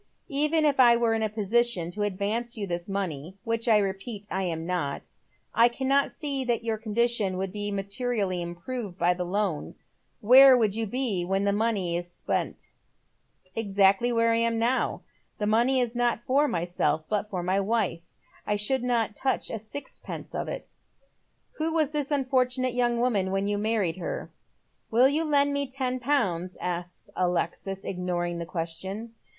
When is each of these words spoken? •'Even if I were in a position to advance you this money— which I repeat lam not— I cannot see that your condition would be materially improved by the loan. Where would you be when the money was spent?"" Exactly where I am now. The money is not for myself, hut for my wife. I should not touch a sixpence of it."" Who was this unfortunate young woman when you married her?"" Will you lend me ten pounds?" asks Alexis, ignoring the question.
•'Even 0.29 0.65
if 0.65 0.79
I 0.79 0.95
were 0.97 1.13
in 1.13 1.21
a 1.21 1.29
position 1.29 1.91
to 1.91 2.01
advance 2.01 2.57
you 2.57 2.65
this 2.65 2.89
money— 2.89 3.37
which 3.43 3.67
I 3.67 3.77
repeat 3.77 4.25
lam 4.31 4.65
not— 4.65 5.15
I 5.53 5.67
cannot 5.67 6.11
see 6.11 6.43
that 6.43 6.63
your 6.63 6.79
condition 6.79 7.37
would 7.37 7.51
be 7.51 7.69
materially 7.69 8.41
improved 8.41 8.97
by 8.97 9.13
the 9.13 9.25
loan. 9.25 9.75
Where 10.19 10.57
would 10.57 10.73
you 10.75 10.87
be 10.87 11.23
when 11.23 11.43
the 11.43 11.53
money 11.53 11.95
was 11.97 12.11
spent?"" 12.11 12.71
Exactly 13.55 14.11
where 14.11 14.31
I 14.33 14.37
am 14.37 14.57
now. 14.57 15.01
The 15.37 15.45
money 15.45 15.79
is 15.79 15.93
not 15.93 16.23
for 16.23 16.47
myself, 16.47 17.03
hut 17.07 17.29
for 17.29 17.43
my 17.43 17.59
wife. 17.59 18.15
I 18.47 18.55
should 18.55 18.81
not 18.81 19.15
touch 19.15 19.51
a 19.51 19.59
sixpence 19.59 20.33
of 20.33 20.47
it."" 20.47 20.73
Who 21.59 21.73
was 21.75 21.91
this 21.91 22.09
unfortunate 22.09 22.73
young 22.73 22.99
woman 22.99 23.29
when 23.29 23.45
you 23.47 23.59
married 23.59 23.97
her?"" 23.97 24.31
Will 24.89 25.07
you 25.09 25.23
lend 25.25 25.53
me 25.53 25.67
ten 25.67 25.99
pounds?" 25.99 26.57
asks 26.59 27.11
Alexis, 27.15 27.85
ignoring 27.85 28.39
the 28.39 28.47
question. 28.47 29.11